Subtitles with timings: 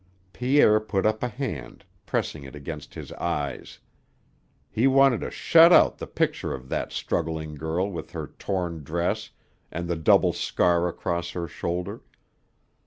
[0.33, 3.77] Pierre put up a hand, pressing it against his eyes.
[4.71, 9.29] He wanted to shut out the picture of that struggling girl with her torn dress
[9.71, 12.01] and the double scar across her shoulder.